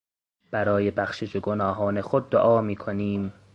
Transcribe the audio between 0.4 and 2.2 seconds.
برای بخشش گناهان